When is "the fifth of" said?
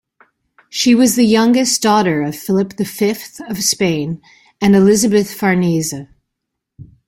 2.77-3.61